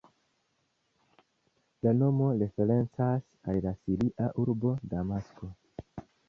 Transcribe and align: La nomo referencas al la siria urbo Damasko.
La 1.87 1.93
nomo 1.97 2.29
referencas 2.43 3.29
al 3.53 3.61
la 3.67 3.75
siria 3.83 4.31
urbo 4.47 4.73
Damasko. 4.95 5.53